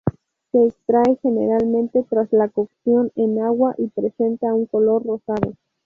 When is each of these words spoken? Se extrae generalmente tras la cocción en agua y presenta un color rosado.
Se 0.51 0.65
extrae 0.65 1.19
generalmente 1.21 2.03
tras 2.09 2.33
la 2.33 2.49
cocción 2.49 3.11
en 3.15 3.39
agua 3.39 3.75
y 3.77 3.85
presenta 3.89 4.51
un 4.51 4.65
color 4.65 5.05
rosado. 5.05 5.53